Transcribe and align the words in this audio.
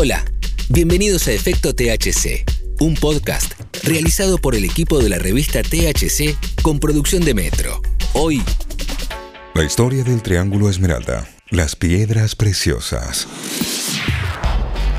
Hola, 0.00 0.24
bienvenidos 0.68 1.26
a 1.26 1.32
Efecto 1.32 1.74
THC, 1.74 2.44
un 2.78 2.94
podcast 2.94 3.54
realizado 3.82 4.38
por 4.38 4.54
el 4.54 4.64
equipo 4.64 5.00
de 5.00 5.08
la 5.08 5.18
revista 5.18 5.60
THC 5.60 6.36
con 6.62 6.78
producción 6.78 7.24
de 7.24 7.34
Metro. 7.34 7.82
Hoy, 8.12 8.40
La 9.56 9.64
historia 9.64 10.04
del 10.04 10.22
Triángulo 10.22 10.70
Esmeralda, 10.70 11.28
las 11.50 11.74
piedras 11.74 12.36
preciosas. 12.36 13.26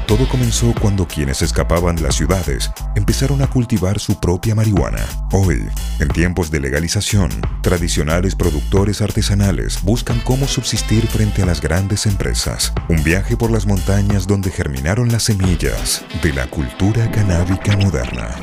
Todo 0.10 0.28
comenzó 0.28 0.74
cuando 0.82 1.08
quienes 1.08 1.44
escapaban 1.44 1.96
de 1.96 2.02
las 2.02 2.16
ciudades 2.16 2.72
empezaron 2.96 3.44
a 3.44 3.48
cultivar 3.48 4.00
su 4.00 4.20
propia 4.20 4.56
marihuana. 4.56 5.06
Hoy, 5.32 5.62
en 6.00 6.08
tiempos 6.08 6.50
de 6.50 6.60
legalización, 6.60 7.30
tradicionales 7.62 8.34
productores 8.34 9.04
artesanales 9.04 9.84
buscan 9.84 10.20
cómo 10.22 10.48
subsistir 10.48 11.06
frente 11.06 11.44
a 11.44 11.46
las 11.46 11.62
grandes 11.62 12.08
empresas. 12.08 12.74
Un 12.90 13.04
viaje 13.04 13.38
por 13.38 13.52
las 13.52 13.68
montañas 13.68 14.26
donde 14.26 14.50
germinaron 14.50 15.10
las 15.10 15.22
semillas 15.22 16.04
de 16.24 16.34
la 16.34 16.48
cultura 16.48 17.12
canábica 17.12 17.78
moderna. 17.78 18.36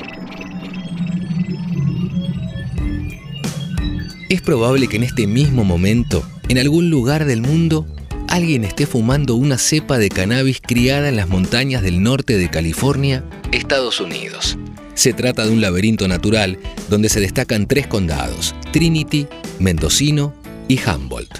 es 4.28 4.42
probable 4.42 4.88
que 4.88 4.96
en 4.96 5.04
este 5.04 5.26
mismo 5.26 5.64
momento, 5.64 6.24
en 6.48 6.58
algún 6.58 6.90
lugar 6.90 7.24
del 7.24 7.42
mundo, 7.42 7.86
alguien 8.28 8.64
esté 8.64 8.86
fumando 8.86 9.34
una 9.34 9.58
cepa 9.58 9.98
de 9.98 10.08
cannabis 10.08 10.60
criada 10.60 11.08
en 11.08 11.16
las 11.16 11.28
montañas 11.28 11.82
del 11.82 12.02
norte 12.02 12.38
de 12.38 12.50
California, 12.50 13.24
Estados 13.52 14.00
Unidos. 14.00 14.58
Se 14.94 15.12
trata 15.12 15.44
de 15.44 15.52
un 15.52 15.60
laberinto 15.60 16.08
natural 16.08 16.58
donde 16.88 17.08
se 17.08 17.20
destacan 17.20 17.66
tres 17.66 17.86
condados, 17.86 18.54
Trinity, 18.72 19.26
Mendocino 19.58 20.34
y 20.68 20.80
Humboldt. 20.80 21.38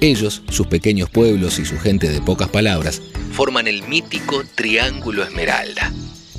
Ellos, 0.00 0.42
sus 0.50 0.66
pequeños 0.66 1.10
pueblos 1.10 1.58
y 1.58 1.64
su 1.64 1.78
gente 1.78 2.08
de 2.08 2.20
pocas 2.20 2.48
palabras, 2.48 3.02
forman 3.32 3.66
el 3.66 3.82
mítico 3.86 4.42
Triángulo 4.54 5.22
Esmeralda. 5.22 5.92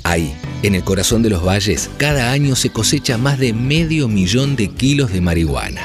Ahí, 0.04 0.34
en 0.62 0.74
el 0.74 0.82
corazón 0.82 1.22
de 1.22 1.30
los 1.30 1.44
valles, 1.44 1.90
cada 1.96 2.32
año 2.32 2.56
se 2.56 2.70
cosecha 2.70 3.18
más 3.18 3.38
de 3.38 3.52
medio 3.52 4.08
millón 4.08 4.56
de 4.56 4.68
kilos 4.68 5.12
de 5.12 5.20
marihuana. 5.20 5.82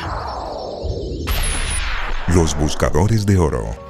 Los 2.28 2.58
buscadores 2.58 3.26
de 3.26 3.38
oro. 3.38 3.87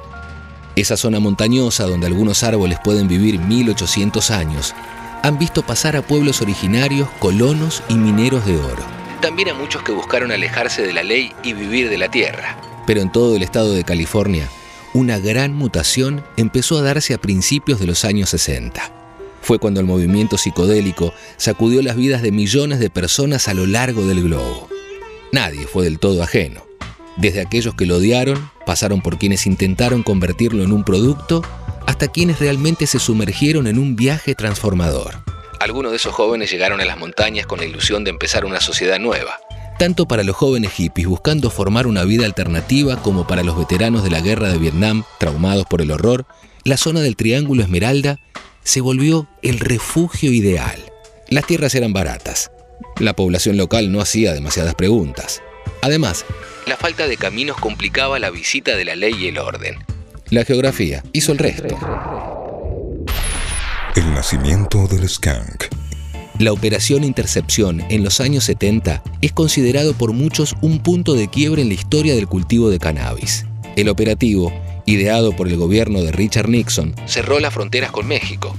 Esa 0.78 0.96
zona 0.96 1.18
montañosa 1.18 1.86
donde 1.86 2.06
algunos 2.06 2.44
árboles 2.44 2.78
pueden 2.84 3.08
vivir 3.08 3.40
1800 3.40 4.30
años, 4.30 4.76
han 5.24 5.36
visto 5.36 5.66
pasar 5.66 5.96
a 5.96 6.02
pueblos 6.02 6.40
originarios, 6.40 7.08
colonos 7.18 7.82
y 7.88 7.94
mineros 7.94 8.46
de 8.46 8.58
oro. 8.58 8.84
También 9.20 9.48
a 9.48 9.54
muchos 9.54 9.82
que 9.82 9.90
buscaron 9.90 10.30
alejarse 10.30 10.82
de 10.82 10.92
la 10.92 11.02
ley 11.02 11.32
y 11.42 11.52
vivir 11.52 11.90
de 11.90 11.98
la 11.98 12.08
tierra. 12.12 12.56
Pero 12.86 13.00
en 13.00 13.10
todo 13.10 13.34
el 13.34 13.42
estado 13.42 13.72
de 13.72 13.82
California, 13.82 14.48
una 14.94 15.18
gran 15.18 15.52
mutación 15.52 16.24
empezó 16.36 16.78
a 16.78 16.82
darse 16.82 17.12
a 17.12 17.18
principios 17.18 17.80
de 17.80 17.88
los 17.88 18.04
años 18.04 18.30
60. 18.30 18.80
Fue 19.42 19.58
cuando 19.58 19.80
el 19.80 19.86
movimiento 19.86 20.38
psicodélico 20.38 21.12
sacudió 21.38 21.82
las 21.82 21.96
vidas 21.96 22.22
de 22.22 22.30
millones 22.30 22.78
de 22.78 22.88
personas 22.88 23.48
a 23.48 23.54
lo 23.54 23.66
largo 23.66 24.06
del 24.06 24.22
globo. 24.22 24.68
Nadie 25.32 25.66
fue 25.66 25.82
del 25.82 25.98
todo 25.98 26.22
ajeno. 26.22 26.67
Desde 27.18 27.40
aquellos 27.40 27.74
que 27.74 27.84
lo 27.84 27.96
odiaron, 27.96 28.50
pasaron 28.64 29.02
por 29.02 29.18
quienes 29.18 29.46
intentaron 29.46 30.04
convertirlo 30.04 30.62
en 30.62 30.70
un 30.70 30.84
producto, 30.84 31.42
hasta 31.84 32.06
quienes 32.06 32.38
realmente 32.38 32.86
se 32.86 33.00
sumergieron 33.00 33.66
en 33.66 33.78
un 33.78 33.96
viaje 33.96 34.36
transformador. 34.36 35.16
Algunos 35.58 35.90
de 35.90 35.96
esos 35.96 36.14
jóvenes 36.14 36.50
llegaron 36.52 36.80
a 36.80 36.84
las 36.84 36.96
montañas 36.96 37.44
con 37.44 37.58
la 37.58 37.64
ilusión 37.64 38.04
de 38.04 38.10
empezar 38.10 38.44
una 38.44 38.60
sociedad 38.60 39.00
nueva, 39.00 39.40
tanto 39.80 40.06
para 40.06 40.22
los 40.22 40.36
jóvenes 40.36 40.72
hippies 40.72 41.08
buscando 41.08 41.50
formar 41.50 41.88
una 41.88 42.04
vida 42.04 42.24
alternativa 42.24 43.02
como 43.02 43.26
para 43.26 43.42
los 43.42 43.58
veteranos 43.58 44.04
de 44.04 44.10
la 44.10 44.20
guerra 44.20 44.52
de 44.52 44.58
Vietnam 44.58 45.02
traumados 45.18 45.66
por 45.66 45.82
el 45.82 45.90
horror, 45.90 46.24
la 46.62 46.76
zona 46.76 47.00
del 47.00 47.16
Triángulo 47.16 47.62
Esmeralda 47.62 48.20
se 48.62 48.80
volvió 48.80 49.28
el 49.42 49.58
refugio 49.58 50.30
ideal. 50.30 50.92
Las 51.28 51.46
tierras 51.46 51.74
eran 51.74 51.92
baratas. 51.92 52.52
La 53.00 53.14
población 53.14 53.56
local 53.56 53.90
no 53.90 54.00
hacía 54.00 54.32
demasiadas 54.32 54.74
preguntas. 54.76 55.42
Además, 55.82 56.24
la 56.66 56.76
falta 56.76 57.06
de 57.06 57.16
caminos 57.16 57.56
complicaba 57.56 58.18
la 58.18 58.30
visita 58.30 58.76
de 58.76 58.84
la 58.84 58.96
ley 58.96 59.14
y 59.18 59.28
el 59.28 59.38
orden. 59.38 59.76
La 60.30 60.44
geografía 60.44 61.02
hizo 61.12 61.32
el 61.32 61.38
resto. 61.38 61.78
El 63.96 64.12
nacimiento 64.12 64.86
del 64.86 65.08
skunk. 65.08 65.64
La 66.38 66.52
operación 66.52 67.02
Intercepción 67.02 67.82
en 67.88 68.04
los 68.04 68.20
años 68.20 68.44
70 68.44 69.02
es 69.22 69.32
considerado 69.32 69.94
por 69.94 70.12
muchos 70.12 70.54
un 70.60 70.80
punto 70.80 71.14
de 71.14 71.28
quiebre 71.28 71.62
en 71.62 71.68
la 71.68 71.74
historia 71.74 72.14
del 72.14 72.28
cultivo 72.28 72.70
de 72.70 72.78
cannabis. 72.78 73.46
El 73.74 73.88
operativo, 73.88 74.52
ideado 74.86 75.34
por 75.34 75.48
el 75.48 75.56
gobierno 75.56 76.02
de 76.02 76.12
Richard 76.12 76.48
Nixon, 76.48 76.94
cerró 77.06 77.40
las 77.40 77.54
fronteras 77.54 77.90
con 77.90 78.06
México. 78.06 78.56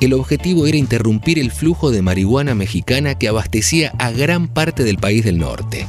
El 0.00 0.14
objetivo 0.14 0.66
era 0.66 0.76
interrumpir 0.76 1.38
el 1.38 1.52
flujo 1.52 1.90
de 1.90 2.02
marihuana 2.02 2.54
mexicana 2.54 3.16
que 3.16 3.28
abastecía 3.28 3.92
a 3.98 4.10
gran 4.10 4.48
parte 4.48 4.82
del 4.82 4.96
país 4.96 5.24
del 5.24 5.38
norte. 5.38 5.86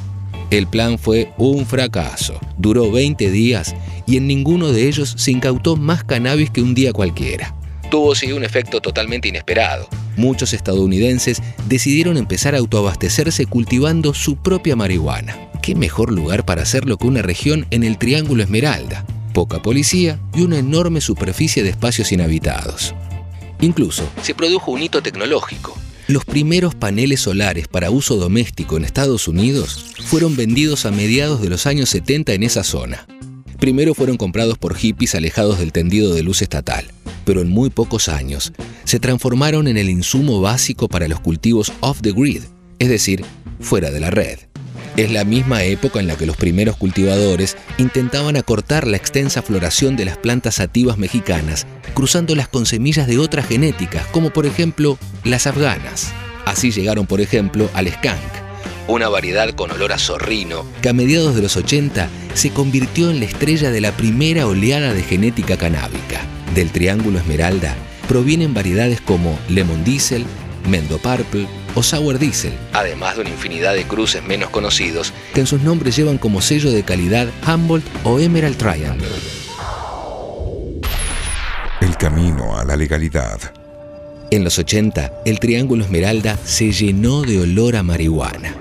El 0.51 0.67
plan 0.67 0.99
fue 0.99 1.31
un 1.37 1.65
fracaso. 1.65 2.37
Duró 2.57 2.91
20 2.91 3.31
días 3.31 3.73
y 4.05 4.17
en 4.17 4.27
ninguno 4.27 4.73
de 4.73 4.89
ellos 4.89 5.13
se 5.17 5.31
incautó 5.31 5.77
más 5.77 6.03
cannabis 6.03 6.49
que 6.49 6.61
un 6.61 6.73
día 6.73 6.91
cualquiera. 6.91 7.55
Tuvo 7.89 8.15
sí 8.15 8.33
un 8.33 8.43
efecto 8.43 8.81
totalmente 8.81 9.29
inesperado. 9.29 9.87
Muchos 10.17 10.53
estadounidenses 10.53 11.41
decidieron 11.69 12.17
empezar 12.17 12.53
a 12.53 12.57
autoabastecerse 12.57 13.45
cultivando 13.45 14.13
su 14.13 14.35
propia 14.35 14.75
marihuana. 14.75 15.37
¿Qué 15.61 15.73
mejor 15.73 16.11
lugar 16.11 16.43
para 16.45 16.63
hacerlo 16.63 16.97
que 16.97 17.07
una 17.07 17.21
región 17.21 17.65
en 17.71 17.85
el 17.85 17.97
Triángulo 17.97 18.43
Esmeralda? 18.43 19.05
Poca 19.33 19.61
policía 19.61 20.19
y 20.35 20.41
una 20.41 20.59
enorme 20.59 20.99
superficie 20.99 21.63
de 21.63 21.69
espacios 21.69 22.11
inhabitados. 22.11 22.93
Incluso 23.61 24.03
se 24.21 24.35
produjo 24.35 24.71
un 24.71 24.83
hito 24.83 25.01
tecnológico. 25.01 25.77
Los 26.11 26.25
primeros 26.25 26.75
paneles 26.75 27.21
solares 27.21 27.69
para 27.69 27.89
uso 27.89 28.17
doméstico 28.17 28.75
en 28.75 28.83
Estados 28.83 29.29
Unidos 29.29 29.85
fueron 30.07 30.35
vendidos 30.35 30.85
a 30.85 30.91
mediados 30.91 31.41
de 31.41 31.49
los 31.49 31.65
años 31.65 31.87
70 31.87 32.33
en 32.33 32.43
esa 32.43 32.65
zona. 32.65 33.07
Primero 33.61 33.93
fueron 33.93 34.17
comprados 34.17 34.57
por 34.57 34.75
hippies 34.75 35.15
alejados 35.15 35.57
del 35.57 35.71
tendido 35.71 36.13
de 36.13 36.21
luz 36.21 36.41
estatal, 36.41 36.83
pero 37.23 37.39
en 37.39 37.47
muy 37.47 37.69
pocos 37.69 38.09
años 38.09 38.51
se 38.83 38.99
transformaron 38.99 39.69
en 39.69 39.77
el 39.77 39.89
insumo 39.89 40.41
básico 40.41 40.89
para 40.89 41.07
los 41.07 41.21
cultivos 41.21 41.71
off 41.79 42.01
the 42.01 42.11
grid, 42.11 42.43
es 42.79 42.89
decir, 42.89 43.23
fuera 43.61 43.89
de 43.89 44.01
la 44.01 44.09
red. 44.09 44.50
Es 45.01 45.11
la 45.11 45.25
misma 45.25 45.63
época 45.63 45.99
en 45.99 46.05
la 46.05 46.15
que 46.15 46.27
los 46.27 46.37
primeros 46.37 46.77
cultivadores 46.77 47.57
intentaban 47.79 48.37
acortar 48.37 48.85
la 48.85 48.97
extensa 48.97 49.41
floración 49.41 49.95
de 49.95 50.05
las 50.05 50.15
plantas 50.15 50.53
sativas 50.53 50.99
mexicanas, 50.99 51.65
cruzándolas 51.95 52.47
con 52.47 52.67
semillas 52.67 53.07
de 53.07 53.17
otras 53.17 53.47
genéticas, 53.47 54.05
como 54.11 54.29
por 54.29 54.45
ejemplo 54.45 54.99
las 55.23 55.47
afganas. 55.47 56.13
Así 56.45 56.69
llegaron, 56.69 57.07
por 57.07 57.19
ejemplo, 57.19 57.67
al 57.73 57.87
skunk, 57.87 58.19
una 58.87 59.09
variedad 59.09 59.49
con 59.55 59.71
olor 59.71 59.91
a 59.91 59.97
zorrino 59.97 60.67
que 60.83 60.89
a 60.89 60.93
mediados 60.93 61.33
de 61.33 61.41
los 61.41 61.57
80 61.57 62.07
se 62.35 62.51
convirtió 62.51 63.09
en 63.09 63.21
la 63.21 63.25
estrella 63.25 63.71
de 63.71 63.81
la 63.81 63.97
primera 63.97 64.45
oleada 64.45 64.93
de 64.93 65.01
genética 65.01 65.57
canábica. 65.57 66.21
Del 66.53 66.69
Triángulo 66.69 67.17
Esmeralda 67.17 67.75
provienen 68.07 68.53
variedades 68.53 69.01
como 69.01 69.39
Lemon 69.49 69.83
Diesel, 69.83 70.27
Mendo 70.69 70.99
Purple 70.99 71.47
o 71.75 71.83
Sour 71.83 72.19
Diesel, 72.19 72.53
además 72.73 73.15
de 73.15 73.21
una 73.21 73.29
infinidad 73.29 73.73
de 73.73 73.85
cruces 73.85 74.23
menos 74.23 74.49
conocidos 74.49 75.13
que 75.33 75.41
en 75.41 75.47
sus 75.47 75.61
nombres 75.61 75.95
llevan 75.95 76.17
como 76.17 76.41
sello 76.41 76.71
de 76.71 76.83
calidad 76.83 77.27
Humboldt 77.47 77.85
o 78.03 78.19
Emerald 78.19 78.57
Triangle. 78.57 79.07
El 81.81 81.97
camino 81.97 82.57
a 82.57 82.63
la 82.63 82.75
legalidad. 82.75 83.39
En 84.29 84.43
los 84.43 84.57
80, 84.59 85.23
el 85.25 85.39
Triángulo 85.39 85.83
Esmeralda 85.83 86.37
se 86.45 86.71
llenó 86.71 87.23
de 87.23 87.39
olor 87.41 87.75
a 87.75 87.83
marihuana. 87.83 88.55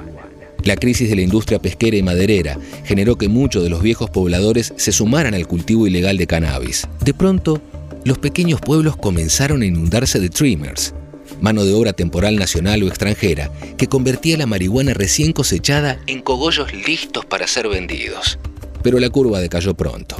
La 0.65 0.77
crisis 0.77 1.09
de 1.09 1.17
la 1.17 1.23
industria 1.23 1.61
pesquera 1.61 1.97
y 1.97 2.03
maderera 2.03 2.59
generó 2.85 3.17
que 3.17 3.29
muchos 3.29 3.63
de 3.63 3.71
los 3.71 3.83
viejos 3.83 4.11
pobladores 4.11 4.75
se 4.77 4.93
sumaran 4.93 5.35
al 5.35 5.47
cultivo 5.47 5.87
ilegal 5.87 6.17
de 6.17 6.27
cannabis. 6.27 6.87
De 7.05 7.15
pronto, 7.15 7.63
los 8.05 8.19
pequeños 8.19 8.61
pueblos 8.61 8.97
comenzaron 8.97 9.63
a 9.63 9.67
inundarse 9.67 10.19
de 10.19 10.29
trimmers, 10.29 10.95
mano 11.41 11.65
de 11.65 11.73
obra 11.75 11.93
temporal 11.93 12.37
nacional 12.37 12.83
o 12.83 12.89
extranjera, 12.89 13.51
que 13.77 13.89
convertía 13.89 14.37
la 14.37 14.47
marihuana 14.47 14.95
recién 14.95 15.33
cosechada 15.33 15.99
en 16.07 16.21
cogollos 16.21 16.73
listos 16.73 17.25
para 17.25 17.47
ser 17.47 17.69
vendidos. 17.69 18.39
Pero 18.83 18.99
la 18.99 19.11
curva 19.11 19.41
decayó 19.41 19.75
pronto. 19.75 20.17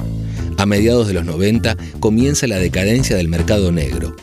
A 0.59 0.67
mediados 0.67 1.09
de 1.09 1.15
los 1.15 1.25
90 1.25 1.77
comienza 2.01 2.47
la 2.47 2.59
decadencia 2.59 3.17
del 3.17 3.29
mercado 3.29 3.73
negro. 3.73 4.15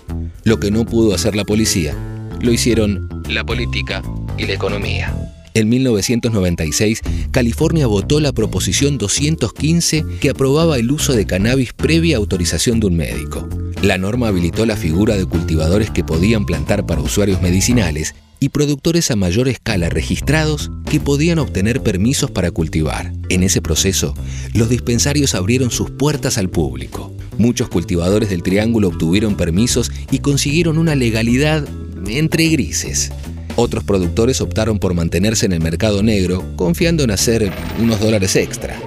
Lo 0.44 0.59
que 0.59 0.71
no 0.71 0.85
pudo 0.85 1.15
hacer 1.15 1.35
la 1.35 1.45
policía, 1.45 1.95
lo 2.41 2.51
hicieron 2.51 3.09
la 3.27 3.43
política 3.43 4.03
y 4.38 4.45
la 4.45 4.53
economía. 4.53 5.26
En 5.57 5.69
1996, 5.69 7.01
California 7.31 7.88
votó 7.88 8.19
la 8.19 8.31
Proposición 8.31 9.00
215 9.00 10.06
que 10.21 10.30
aprobaba 10.30 10.77
el 10.77 10.92
uso 10.92 11.13
de 11.13 11.25
cannabis 11.25 11.74
previa 11.74 12.18
autorización 12.18 12.80
de 12.80 12.86
un 12.86 12.95
médico. 12.95 13.50
La 13.81 13.98
norma 13.98 14.27
habilitó 14.27 14.68
la 14.68 14.75
figura 14.75 15.18
de 15.18 15.25
cultivadores 15.25 15.89
que 15.89 16.04
podían 16.04 16.45
plantar 16.45 16.86
para 16.86 17.01
usuarios 17.01 17.42
medicinales 17.42 18.13
y 18.39 18.50
productores 18.50 19.09
a 19.09 19.15
mayor 19.15 19.48
escala 19.48 19.89
registrados 19.89 20.69
que 20.92 21.00
podían 21.00 21.39
obtener 21.39 21.81
permisos 21.81 22.30
para 22.30 22.51
cultivar. 22.51 23.12
En 23.30 23.42
ese 23.42 23.60
proceso, 23.60 24.13
los 24.53 24.69
dispensarios 24.69 25.33
abrieron 25.33 25.71
sus 25.71 25.89
puertas 25.89 26.38
al 26.38 26.51
público. 26.51 27.12
Muchos 27.39 27.68
cultivadores 27.68 28.30
del 28.30 28.44
Triángulo 28.44 28.89
obtuvieron 28.89 29.36
permisos 29.36 29.92
y 30.12 30.19
consiguieron 30.19 30.77
una 30.77 30.94
legalidad 30.94 31.68
entre 32.06 32.48
grises. 32.50 33.12
Otros 33.59 33.83
productores 33.83 34.39
optaron 34.39 34.77
por 34.77 34.94
mantenerse 34.94 35.48
en 35.48 35.51
el 35.51 35.62
mercado 35.62 36.04
negro, 36.04 36.44
confiando 36.56 37.04
en 37.04 37.09
hacer 37.09 37.51
unos 37.80 38.00
dólares 38.00 38.36
extra. 38.36 38.80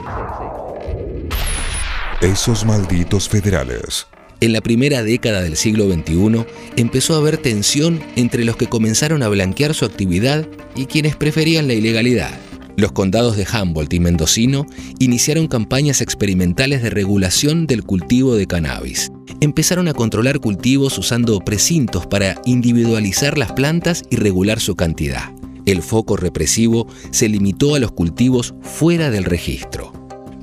Esos 2.21 2.65
malditos 2.65 3.29
federales. 3.29 4.07
En 4.41 4.53
la 4.53 4.61
primera 4.61 5.03
década 5.03 5.43
del 5.43 5.57
siglo 5.57 5.93
XXI 5.93 6.47
empezó 6.77 7.15
a 7.15 7.19
haber 7.19 7.37
tensión 7.37 8.01
entre 8.15 8.45
los 8.45 8.57
que 8.57 8.69
comenzaron 8.69 9.25
a 9.25 9.29
blanquear 9.29 9.75
su 9.75 9.85
actividad 9.85 10.47
y 10.77 10.87
quienes 10.87 11.17
preferían 11.17 11.67
la 11.67 11.75
ilegalidad. 11.75 12.31
Los 12.81 12.93
condados 12.93 13.37
de 13.37 13.47
Humboldt 13.47 13.93
y 13.93 14.01
Mendocino 14.01 14.65
iniciaron 14.99 15.49
campañas 15.49 16.01
experimentales 16.01 16.83
de 16.83 16.89
regulación 16.89 17.67
del 17.67 17.85
cultivo 17.85 18.37
de 18.37 18.47
cannabis. 18.47 19.13
Empezaron 19.43 19.87
a 19.89 19.93
controlar 19.93 20.41
cultivos 20.41 20.97
usando 20.97 21.41
precintos 21.41 22.07
para 22.07 22.41
individualizar 22.47 23.37
las 23.37 23.53
plantas 23.53 24.03
y 24.09 24.17
regular 24.17 24.61
su 24.61 24.77
cantidad. 24.77 25.31
El 25.67 25.83
foco 25.83 26.17
represivo 26.17 26.87
se 27.11 27.29
limitó 27.29 27.75
a 27.75 27.81
los 27.81 27.93
cultivos 27.93 28.55
fuera 28.63 29.11
del 29.11 29.25
registro. 29.25 29.93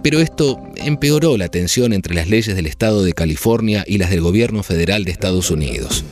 Pero 0.03 0.19
esto 0.19 0.59
empeoró 0.75 1.37
la 1.37 1.47
tensión 1.47 1.91
entre 1.91 2.13
las 2.13 2.29
leyes 2.29 2.55
del 2.55 2.67
Estado 2.67 3.03
de 3.03 3.13
California 3.13 3.83
y 3.87 3.97
las 3.97 4.11
del 4.11 4.21
gobierno 4.21 4.61
federal 4.61 5.05
de 5.05 5.11
Estados 5.11 5.49
Unidos. 5.49 6.05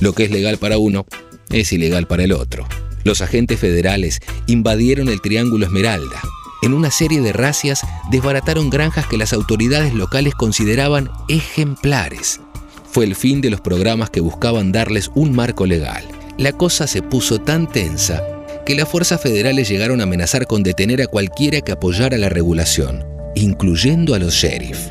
Lo 0.00 0.14
que 0.14 0.24
es 0.24 0.30
legal 0.30 0.56
para 0.56 0.78
uno 0.78 1.04
es 1.50 1.70
ilegal 1.74 2.06
para 2.06 2.24
el 2.24 2.32
otro. 2.32 2.66
Los 3.10 3.22
agentes 3.22 3.58
federales 3.58 4.20
invadieron 4.46 5.08
el 5.08 5.20
Triángulo 5.20 5.66
Esmeralda. 5.66 6.22
En 6.62 6.72
una 6.72 6.92
serie 6.92 7.20
de 7.20 7.32
racias 7.32 7.80
desbarataron 8.08 8.70
granjas 8.70 9.04
que 9.08 9.16
las 9.16 9.32
autoridades 9.32 9.94
locales 9.94 10.36
consideraban 10.36 11.10
ejemplares. 11.28 12.40
Fue 12.88 13.04
el 13.04 13.16
fin 13.16 13.40
de 13.40 13.50
los 13.50 13.60
programas 13.60 14.10
que 14.10 14.20
buscaban 14.20 14.70
darles 14.70 15.10
un 15.16 15.32
marco 15.32 15.66
legal. 15.66 16.04
La 16.38 16.52
cosa 16.52 16.86
se 16.86 17.02
puso 17.02 17.40
tan 17.40 17.66
tensa 17.66 18.22
que 18.64 18.76
las 18.76 18.88
fuerzas 18.88 19.20
federales 19.20 19.68
llegaron 19.68 19.98
a 20.00 20.04
amenazar 20.04 20.46
con 20.46 20.62
detener 20.62 21.02
a 21.02 21.08
cualquiera 21.08 21.62
que 21.62 21.72
apoyara 21.72 22.16
la 22.16 22.28
regulación 22.28 23.04
incluyendo 23.34 24.14
a 24.14 24.20
los 24.20 24.34
sheriff. 24.34 24.88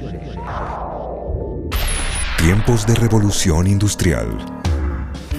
Tiempos 2.38 2.86
de 2.86 2.95
revolución 2.95 3.68
industrial. 3.68 4.59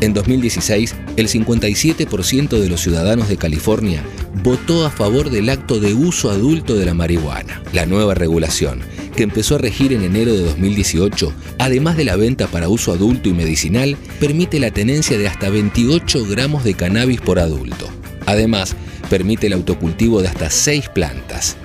En 0.00 0.14
2016, 0.14 0.94
el 1.19 1.29
57% 1.29 2.58
de 2.58 2.69
los 2.70 2.81
ciudadanos 2.81 3.29
de 3.29 3.37
California 3.37 4.02
votó 4.43 4.87
a 4.87 4.91
favor 4.91 5.29
del 5.29 5.50
acto 5.50 5.79
de 5.79 5.93
uso 5.93 6.31
adulto 6.31 6.75
de 6.75 6.87
la 6.87 6.94
marihuana. 6.94 7.62
La 7.75 7.85
nueva 7.85 8.14
regulación, 8.14 8.81
que 9.14 9.25
empezó 9.25 9.56
a 9.56 9.58
regir 9.58 9.93
en 9.93 10.02
enero 10.02 10.32
de 10.32 10.43
2018, 10.43 11.35
además 11.58 11.99
de 11.99 12.05
la 12.05 12.17
venta 12.17 12.47
para 12.47 12.70
uso 12.70 12.93
adulto 12.93 13.29
y 13.29 13.35
medicinal, 13.35 13.99
permite 14.19 14.58
la 14.58 14.70
tenencia 14.70 15.19
de 15.19 15.29
hasta 15.29 15.50
28 15.50 16.25
gramos 16.26 16.64
de 16.64 16.73
cannabis 16.73 17.20
por 17.20 17.38
adulto. 17.38 17.87
Además, 18.25 18.76
permite 19.11 19.49
el 19.49 19.52
autocultivo 19.52 20.23
de 20.23 20.29
hasta 20.29 20.49
6 20.49 20.88
plantas. 20.94 21.58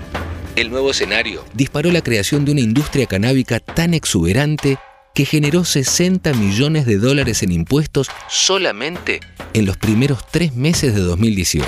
El 0.58 0.72
nuevo 0.72 0.92
escenario 0.92 1.46
disparó 1.54 1.92
la 1.92 2.02
creación 2.02 2.44
de 2.44 2.52
una 2.52 2.62
industria 2.62 3.06
canábica 3.06 3.62
tan 3.62 3.94
exuberante 3.94 4.78
que 5.16 5.26
generó 5.26 5.64
60 5.64 6.34
millones 6.34 6.86
de 6.86 6.98
dólares 6.98 7.42
en 7.42 7.52
impuestos 7.54 8.10
solamente 8.30 9.22
en 9.54 9.66
los 9.66 9.78
primeros 9.78 10.28
tres 10.30 10.54
meses 10.54 10.94
de 10.94 11.00
2018. 11.00 11.66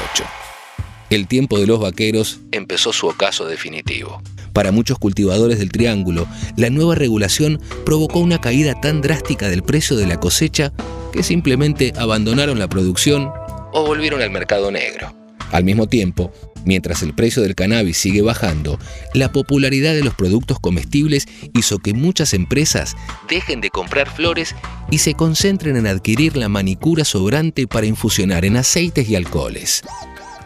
El 1.09 1.27
tiempo 1.27 1.57
de 1.57 1.65
los 1.65 1.79
vaqueros 1.79 2.41
empezó 2.51 2.91
su 2.91 3.07
ocaso 3.07 3.45
definitivo. 3.45 4.21
Para 4.51 4.73
muchos 4.73 4.99
cultivadores 4.99 5.59
del 5.59 5.71
Triángulo, 5.71 6.27
la 6.57 6.69
nueva 6.69 6.95
regulación 6.95 7.61
provocó 7.85 8.19
una 8.19 8.41
caída 8.41 8.79
tan 8.81 9.01
drástica 9.01 9.47
del 9.47 9.63
precio 9.63 9.95
de 9.95 10.07
la 10.07 10.19
cosecha 10.19 10.73
que 11.13 11.23
simplemente 11.23 11.93
abandonaron 11.97 12.59
la 12.59 12.67
producción 12.67 13.31
o 13.71 13.85
volvieron 13.85 14.21
al 14.21 14.29
mercado 14.29 14.71
negro. 14.71 15.13
Al 15.51 15.63
mismo 15.63 15.87
tiempo, 15.87 16.31
Mientras 16.67 17.01
el 17.01 17.13
precio 17.13 17.41
del 17.41 17.55
cannabis 17.55 17.95
sigue 17.95 18.21
bajando, 18.21 18.77
la 19.13 19.31
popularidad 19.31 19.93
de 19.93 20.03
los 20.03 20.13
productos 20.13 20.59
comestibles 20.59 21.25
hizo 21.53 21.79
que 21.79 21.93
muchas 21.93 22.33
empresas 22.33 22.97
dejen 23.29 23.61
de 23.61 23.69
comprar 23.69 24.09
flores 24.09 24.53
y 24.91 24.97
se 24.97 25.13
concentren 25.13 25.77
en 25.77 25.87
adquirir 25.87 26.35
la 26.35 26.49
manicura 26.49 27.05
sobrante 27.05 27.67
para 27.67 27.85
infusionar 27.85 28.43
en 28.43 28.57
aceites 28.57 29.09
y 29.09 29.15
alcoholes. 29.15 29.81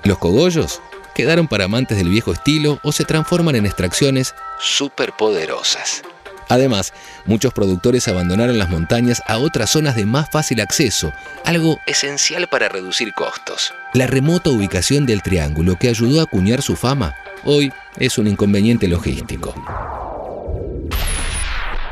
Los 0.03 0.19
cogollos 0.19 0.80
quedaron 1.15 1.48
para 1.48 1.65
amantes 1.65 1.98
del 1.98 2.09
viejo 2.09 2.33
estilo 2.33 2.80
o 2.83 2.92
se 2.92 3.03
transforman 3.03 3.56
en 3.56 3.65
extracciones 3.65 4.36
superpoderosas. 4.59 6.03
Además, 6.51 6.92
muchos 7.25 7.53
productores 7.53 8.09
abandonaron 8.09 8.59
las 8.59 8.69
montañas 8.69 9.24
a 9.25 9.38
otras 9.38 9.69
zonas 9.69 9.95
de 9.95 10.06
más 10.06 10.30
fácil 10.30 10.59
acceso, 10.59 11.13
algo 11.45 11.80
esencial 11.88 12.50
para 12.50 12.68
reducir 12.68 13.13
costos. 13.13 13.74
La 13.94 14.06
remota 14.06 14.50
ubicación 14.50 15.06
del 15.06 15.21
triángulo 15.21 15.77
que 15.80 15.88
ayudó 15.88 16.19
a 16.19 16.24
acuñar 16.24 16.62
su 16.62 16.75
fama, 16.75 17.15
hoy 17.45 17.71
es 17.95 18.18
un 18.18 18.27
inconveniente 18.27 18.89
logístico. 18.89 19.56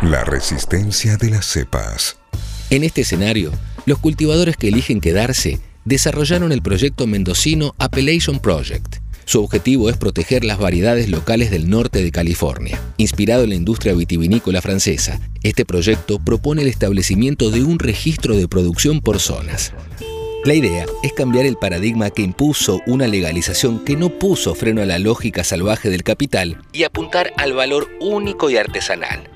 La 0.01 0.25
resistencia 0.25 1.15
de 1.15 1.29
las 1.29 1.45
cepas. 1.45 2.17
En 2.69 2.83
este 2.83 3.01
escenario, 3.01 3.53
los 3.85 3.99
cultivadores 3.99 4.57
que 4.57 4.67
eligen 4.67 4.99
quedarse 4.99 5.61
desarrollaron 5.85 6.51
el 6.51 6.61
proyecto 6.61 7.07
mendocino 7.07 7.75
Appellation 7.79 8.39
Project, 8.39 8.97
su 9.29 9.43
objetivo 9.43 9.91
es 9.91 9.97
proteger 9.97 10.43
las 10.43 10.57
variedades 10.57 11.07
locales 11.07 11.51
del 11.51 11.69
norte 11.69 12.01
de 12.01 12.11
California. 12.11 12.81
Inspirado 12.97 13.43
en 13.43 13.49
la 13.49 13.55
industria 13.55 13.93
vitivinícola 13.93 14.59
francesa, 14.59 15.19
este 15.43 15.65
proyecto 15.65 16.17
propone 16.17 16.63
el 16.63 16.67
establecimiento 16.67 17.51
de 17.51 17.61
un 17.61 17.77
registro 17.77 18.35
de 18.35 18.47
producción 18.47 19.01
por 19.01 19.19
zonas. 19.19 19.71
La 20.45 20.55
idea 20.55 20.87
es 21.03 21.13
cambiar 21.13 21.45
el 21.45 21.57
paradigma 21.57 22.09
que 22.09 22.23
impuso 22.23 22.81
una 22.87 23.05
legalización 23.05 23.85
que 23.85 23.95
no 23.95 24.09
puso 24.09 24.55
freno 24.55 24.81
a 24.81 24.87
la 24.87 24.97
lógica 24.97 25.43
salvaje 25.43 25.91
del 25.91 26.01
capital 26.01 26.57
y 26.73 26.81
apuntar 26.81 27.31
al 27.37 27.53
valor 27.53 27.87
único 28.01 28.49
y 28.49 28.57
artesanal. 28.57 29.29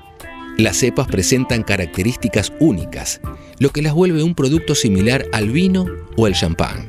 Las 0.58 0.76
cepas 0.78 1.06
presentan 1.06 1.62
características 1.62 2.52
únicas, 2.58 3.20
lo 3.60 3.70
que 3.70 3.82
las 3.82 3.94
vuelve 3.94 4.24
un 4.24 4.34
producto 4.34 4.74
similar 4.74 5.24
al 5.30 5.50
vino 5.50 5.86
o 6.16 6.26
al 6.26 6.34
champán. 6.34 6.88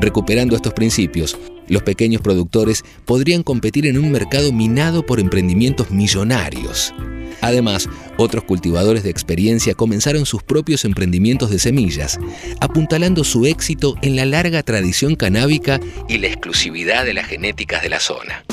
Recuperando 0.00 0.54
estos 0.54 0.72
principios, 0.72 1.36
los 1.68 1.82
pequeños 1.82 2.22
productores 2.22 2.84
podrían 3.04 3.42
competir 3.42 3.86
en 3.86 3.98
un 3.98 4.10
mercado 4.10 4.52
minado 4.52 5.04
por 5.04 5.20
emprendimientos 5.20 5.90
millonarios. 5.90 6.94
Además, 7.40 7.88
otros 8.16 8.44
cultivadores 8.44 9.02
de 9.04 9.10
experiencia 9.10 9.74
comenzaron 9.74 10.26
sus 10.26 10.42
propios 10.42 10.84
emprendimientos 10.84 11.50
de 11.50 11.58
semillas, 11.58 12.18
apuntalando 12.60 13.22
su 13.24 13.46
éxito 13.46 13.94
en 14.02 14.16
la 14.16 14.24
larga 14.24 14.62
tradición 14.62 15.14
canábica 15.14 15.80
y 16.08 16.18
la 16.18 16.26
exclusividad 16.26 17.04
de 17.04 17.14
las 17.14 17.26
genéticas 17.26 17.82
de 17.82 17.90
la 17.90 18.00
zona. 18.00 18.44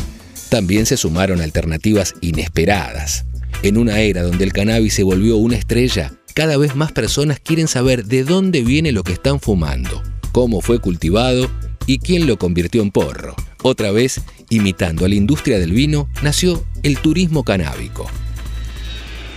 También 0.50 0.86
se 0.86 0.98
sumaron 0.98 1.42
alternativas 1.42 2.14
inesperadas. 2.22 3.26
En 3.64 3.78
una 3.78 4.00
era 4.00 4.22
donde 4.22 4.44
el 4.44 4.54
cannabis 4.54 4.94
se 4.94 5.04
volvió 5.04 5.38
una 5.38 5.56
estrella, 5.56 6.12
cada 6.36 6.58
vez 6.58 6.76
más 6.76 6.92
personas 6.92 7.40
quieren 7.40 7.68
saber 7.68 8.06
de 8.06 8.24
dónde 8.24 8.62
viene 8.62 8.92
lo 8.92 9.04
que 9.04 9.14
están 9.14 9.40
fumando, 9.40 10.04
cómo 10.32 10.62
fue 10.62 10.80
cultivado 10.80 11.50
y 11.86 12.00
quién 12.00 12.28
lo 12.28 12.38
convirtió 12.38 12.82
en 12.82 12.92
porro. 12.92 13.36
Otra 13.64 13.92
vez, 13.92 14.22
imitando 14.50 15.06
a 15.06 15.10
la 15.10 15.16
industria 15.16 15.60
del 15.60 15.72
vino, 15.72 16.08
nació 16.22 16.64
el 16.84 17.00
turismo 17.00 17.44
canábico. 17.44 18.08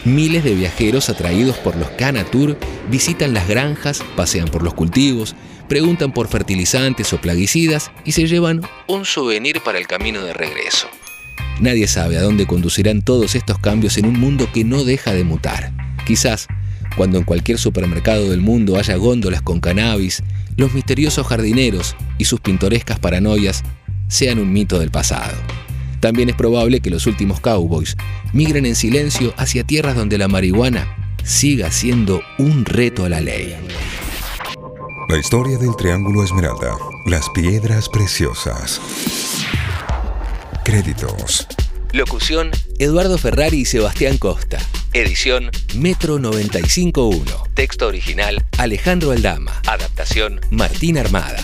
Miles 0.05 0.45
de 0.45 0.55
viajeros 0.55 1.09
atraídos 1.09 1.57
por 1.59 1.77
los 1.77 1.89
Canatur 1.91 2.57
visitan 2.91 3.35
las 3.35 3.49
granjas, 3.49 4.03
pasean 4.17 4.49
por 4.49 4.63
los 4.63 4.75
cultivos, 4.75 5.35
preguntan 5.69 6.13
por 6.13 6.29
fertilizantes 6.29 7.13
o 7.13 7.21
plaguicidas 7.21 7.91
y 8.05 8.13
se 8.13 8.27
llevan 8.27 8.63
un 8.87 9.05
souvenir 9.05 9.61
para 9.61 9.79
el 9.79 9.87
camino 9.87 10.23
de 10.23 10.33
regreso. 10.33 10.89
Nadie 11.61 11.89
sabe 11.89 12.17
a 12.17 12.23
dónde 12.23 12.47
conducirán 12.47 13.03
todos 13.03 13.35
estos 13.35 13.59
cambios 13.59 13.99
en 13.99 14.07
un 14.07 14.19
mundo 14.19 14.49
que 14.53 14.65
no 14.65 14.85
deja 14.85 15.13
de 15.13 15.25
mutar. 15.25 15.73
Quizás, 16.07 16.47
cuando 16.97 17.19
en 17.19 17.25
cualquier 17.25 17.59
supermercado 17.59 18.31
del 18.31 18.41
mundo 18.41 18.77
haya 18.79 18.97
góndolas 18.97 19.43
con 19.43 19.61
cannabis, 19.61 20.23
los 20.59 20.75
misteriosos 20.75 21.27
jardineros 21.27 21.97
y 22.19 22.27
sus 22.27 22.41
pintorescas 22.41 22.99
paranoias 22.99 23.63
sean 24.09 24.41
un 24.41 24.53
mito 24.53 24.79
del 24.81 24.91
pasado. 24.91 25.37
También 26.01 26.29
es 26.29 26.35
probable 26.35 26.81
que 26.81 26.91
los 26.91 27.07
últimos 27.07 27.41
cowboys 27.41 27.97
migren 28.33 28.67
en 28.67 28.75
silencio 28.75 29.33
hacia 29.37 29.65
tierras 29.65 29.97
donde 29.97 30.19
la 30.19 30.29
marihuana 30.29 31.15
siga 31.25 31.71
siendo 31.71 32.23
un 32.39 32.65
reto 32.65 33.05
a 33.05 33.09
la 33.09 33.21
ley. 33.21 33.55
La 35.09 35.17
historia 35.17 35.57
del 35.59 35.77
Triángulo 35.77 36.25
Esmeralda, 36.25 36.77
las 37.07 37.31
piedras 37.31 37.89
preciosas. 37.89 38.81
Créditos. 40.65 41.47
Locución, 41.93 42.51
Eduardo 42.79 43.17
Ferrari 43.17 43.61
y 43.61 43.65
Sebastián 43.65 44.19
Costa. 44.19 44.59
Edición 44.99 45.53
Metro 45.77 46.19
951. 46.19 47.25
Texto 47.55 47.87
original 47.87 48.45
Alejandro 48.59 49.13
Aldama. 49.13 49.63
Adaptación 49.65 50.41
Martín 50.51 50.99
Armada. 50.99 51.39